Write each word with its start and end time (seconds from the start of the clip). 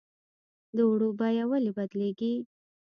د 0.75 0.77
اوړو 0.87 1.09
بیه 1.19 1.43
ولې 1.49 1.71
بدلیږي؟ 1.77 2.33